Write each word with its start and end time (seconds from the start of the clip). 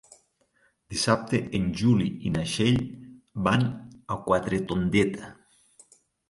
Dissabte 0.93 1.41
en 1.59 1.67
Juli 1.81 2.07
i 2.29 2.31
na 2.37 2.45
Txell 2.53 2.79
van 3.49 3.67
a 4.17 4.19
Quatretondeta. 4.31 5.31